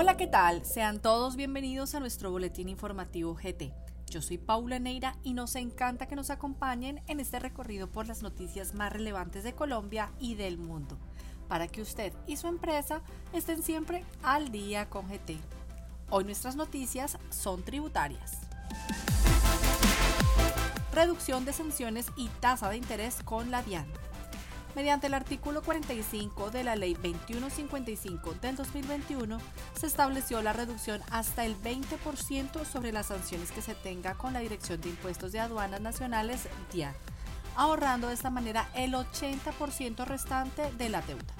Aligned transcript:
Hola, 0.00 0.16
¿qué 0.16 0.28
tal? 0.28 0.64
Sean 0.64 1.02
todos 1.02 1.34
bienvenidos 1.34 1.96
a 1.96 1.98
nuestro 1.98 2.30
boletín 2.30 2.68
informativo 2.68 3.34
GT. 3.34 3.74
Yo 4.08 4.22
soy 4.22 4.38
Paula 4.38 4.78
Neira 4.78 5.16
y 5.24 5.34
nos 5.34 5.56
encanta 5.56 6.06
que 6.06 6.14
nos 6.14 6.30
acompañen 6.30 7.02
en 7.08 7.18
este 7.18 7.40
recorrido 7.40 7.90
por 7.90 8.06
las 8.06 8.22
noticias 8.22 8.74
más 8.74 8.92
relevantes 8.92 9.42
de 9.42 9.54
Colombia 9.54 10.12
y 10.20 10.36
del 10.36 10.56
mundo, 10.56 10.96
para 11.48 11.66
que 11.66 11.82
usted 11.82 12.12
y 12.28 12.36
su 12.36 12.46
empresa 12.46 13.02
estén 13.32 13.60
siempre 13.60 14.04
al 14.22 14.52
día 14.52 14.88
con 14.88 15.08
GT. 15.08 15.36
Hoy 16.10 16.22
nuestras 16.22 16.54
noticias 16.54 17.18
son 17.30 17.64
tributarias. 17.64 18.38
Reducción 20.92 21.44
de 21.44 21.52
sanciones 21.52 22.06
y 22.16 22.28
tasa 22.38 22.70
de 22.70 22.76
interés 22.76 23.16
con 23.24 23.50
la 23.50 23.64
DIAN. 23.64 23.88
Mediante 24.78 25.08
el 25.08 25.14
artículo 25.14 25.60
45 25.60 26.52
de 26.52 26.62
la 26.62 26.76
Ley 26.76 26.94
2155 26.94 28.34
del 28.34 28.54
2021, 28.54 29.38
se 29.76 29.86
estableció 29.88 30.40
la 30.40 30.52
reducción 30.52 31.00
hasta 31.10 31.44
el 31.44 31.60
20% 31.60 32.64
sobre 32.64 32.92
las 32.92 33.06
sanciones 33.06 33.50
que 33.50 33.60
se 33.60 33.74
tenga 33.74 34.14
con 34.14 34.34
la 34.34 34.38
Dirección 34.38 34.80
de 34.80 34.90
Impuestos 34.90 35.32
de 35.32 35.40
Aduanas 35.40 35.80
Nacionales, 35.80 36.48
DIAN, 36.72 36.94
ahorrando 37.56 38.06
de 38.06 38.14
esta 38.14 38.30
manera 38.30 38.68
el 38.72 38.94
80% 38.94 40.06
restante 40.06 40.70
de 40.70 40.88
la 40.88 41.02
deuda. 41.02 41.34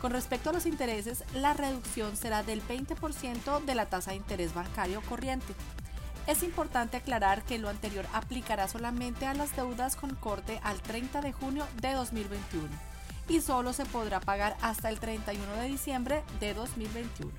Con 0.00 0.12
respecto 0.12 0.48
a 0.48 0.54
los 0.54 0.64
intereses, 0.64 1.24
la 1.34 1.52
reducción 1.52 2.16
será 2.16 2.42
del 2.42 2.66
20% 2.66 3.62
de 3.62 3.74
la 3.74 3.90
tasa 3.90 4.12
de 4.12 4.16
interés 4.16 4.54
bancario 4.54 5.02
corriente, 5.02 5.52
es 6.26 6.42
importante 6.42 6.96
aclarar 6.96 7.42
que 7.42 7.58
lo 7.58 7.68
anterior 7.68 8.06
aplicará 8.12 8.68
solamente 8.68 9.26
a 9.26 9.34
las 9.34 9.54
deudas 9.56 9.96
con 9.96 10.14
corte 10.14 10.60
al 10.62 10.80
30 10.80 11.20
de 11.20 11.32
junio 11.32 11.66
de 11.80 11.92
2021 11.92 12.68
y 13.28 13.40
solo 13.40 13.72
se 13.72 13.86
podrá 13.86 14.20
pagar 14.20 14.56
hasta 14.60 14.88
el 14.88 14.98
31 14.98 15.52
de 15.54 15.68
diciembre 15.68 16.22
de 16.40 16.54
2021. 16.54 17.32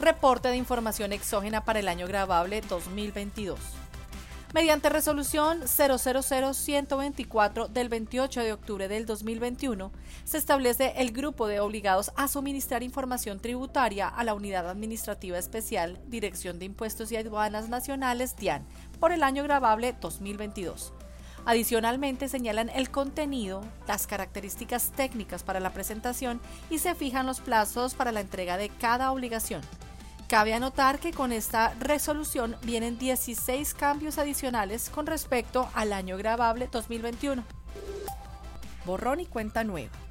Reporte 0.00 0.48
de 0.48 0.56
información 0.56 1.12
exógena 1.12 1.64
para 1.64 1.78
el 1.78 1.88
año 1.88 2.06
grabable 2.06 2.60
2022. 2.60 3.58
Mediante 4.54 4.88
resolución 4.88 5.60
000-124 5.60 7.68
del 7.68 7.90
28 7.90 8.40
de 8.40 8.54
octubre 8.54 8.88
del 8.88 9.04
2021, 9.04 9.92
se 10.24 10.38
establece 10.38 10.94
el 10.96 11.12
grupo 11.12 11.46
de 11.46 11.60
obligados 11.60 12.12
a 12.16 12.28
suministrar 12.28 12.82
información 12.82 13.40
tributaria 13.40 14.08
a 14.08 14.24
la 14.24 14.32
Unidad 14.32 14.70
Administrativa 14.70 15.36
Especial 15.36 16.00
Dirección 16.06 16.58
de 16.58 16.64
Impuestos 16.64 17.12
y 17.12 17.16
Aduanas 17.16 17.68
Nacionales 17.68 18.36
DIAN 18.36 18.64
por 18.98 19.12
el 19.12 19.22
año 19.22 19.42
grabable 19.42 19.94
2022. 20.00 20.94
Adicionalmente 21.44 22.28
señalan 22.28 22.70
el 22.70 22.90
contenido, 22.90 23.62
las 23.86 24.06
características 24.06 24.92
técnicas 24.92 25.42
para 25.42 25.60
la 25.60 25.74
presentación 25.74 26.40
y 26.70 26.78
se 26.78 26.94
fijan 26.94 27.26
los 27.26 27.40
plazos 27.40 27.94
para 27.94 28.12
la 28.12 28.22
entrega 28.22 28.56
de 28.56 28.70
cada 28.70 29.12
obligación. 29.12 29.60
Cabe 30.28 30.52
anotar 30.52 30.98
que 30.98 31.12
con 31.12 31.32
esta 31.32 31.72
resolución 31.80 32.54
vienen 32.62 32.98
16 32.98 33.72
cambios 33.72 34.18
adicionales 34.18 34.90
con 34.90 35.06
respecto 35.06 35.70
al 35.72 35.94
año 35.94 36.18
grabable 36.18 36.68
2021. 36.70 37.42
Borrón 38.84 39.20
y 39.20 39.26
cuenta 39.26 39.64
nueva 39.64 40.07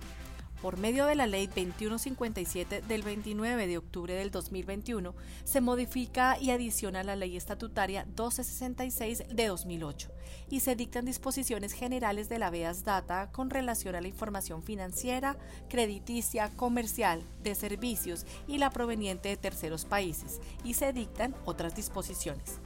por 0.61 0.77
medio 0.77 1.05
de 1.05 1.15
la 1.15 1.27
Ley 1.27 1.47
2157 1.47 2.81
del 2.81 3.03
29 3.03 3.67
de 3.67 3.77
octubre 3.77 4.13
del 4.13 4.31
2021, 4.31 5.15
se 5.43 5.61
modifica 5.61 6.37
y 6.39 6.51
adiciona 6.51 7.03
la 7.03 7.15
Ley 7.15 7.37
Estatutaria 7.37 8.05
1266 8.05 9.23
de 9.29 9.47
2008 9.47 10.11
y 10.49 10.59
se 10.61 10.75
dictan 10.75 11.05
disposiciones 11.05 11.73
generales 11.73 12.29
de 12.29 12.39
la 12.39 12.49
VEAS 12.49 12.83
Data 12.83 13.29
con 13.31 13.49
relación 13.49 13.95
a 13.95 14.01
la 14.01 14.07
información 14.07 14.63
financiera, 14.63 15.37
crediticia, 15.69 16.49
comercial, 16.55 17.23
de 17.43 17.55
servicios 17.55 18.25
y 18.47 18.57
la 18.57 18.69
proveniente 18.69 19.29
de 19.29 19.37
terceros 19.37 19.85
países 19.85 20.41
y 20.63 20.73
se 20.73 20.93
dictan 20.93 21.35
otras 21.45 21.75
disposiciones. 21.75 22.59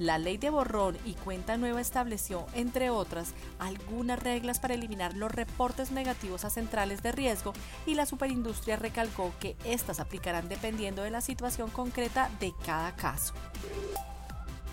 La 0.00 0.16
ley 0.16 0.38
de 0.38 0.48
borrón 0.48 0.96
y 1.04 1.12
cuenta 1.12 1.58
nueva 1.58 1.82
estableció, 1.82 2.46
entre 2.54 2.88
otras, 2.88 3.34
algunas 3.58 4.18
reglas 4.18 4.58
para 4.58 4.72
eliminar 4.72 5.14
los 5.14 5.30
reportes 5.30 5.90
negativos 5.90 6.46
a 6.46 6.50
centrales 6.50 7.02
de 7.02 7.12
riesgo 7.12 7.52
y 7.84 7.96
la 7.96 8.06
superindustria 8.06 8.76
recalcó 8.76 9.30
que 9.40 9.58
éstas 9.66 10.00
aplicarán 10.00 10.48
dependiendo 10.48 11.02
de 11.02 11.10
la 11.10 11.20
situación 11.20 11.68
concreta 11.68 12.30
de 12.40 12.54
cada 12.64 12.96
caso. 12.96 13.34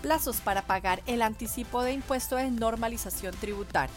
Plazos 0.00 0.40
para 0.40 0.62
pagar 0.62 1.02
el 1.06 1.20
anticipo 1.20 1.82
de 1.82 1.92
impuesto 1.92 2.36
de 2.36 2.50
normalización 2.50 3.36
tributaria 3.36 3.94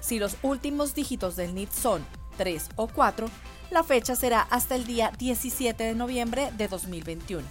Si 0.00 0.18
los 0.18 0.36
últimos 0.42 0.94
dígitos 0.94 1.36
del 1.36 1.54
NIT 1.54 1.70
son 1.72 2.04
3 2.36 2.68
o 2.76 2.88
4, 2.88 3.28
la 3.70 3.84
fecha 3.84 4.16
será 4.16 4.42
hasta 4.42 4.74
el 4.74 4.86
día 4.86 5.12
17 5.18 5.84
de 5.84 5.94
noviembre 5.94 6.50
de 6.56 6.68
2021. 6.68 7.46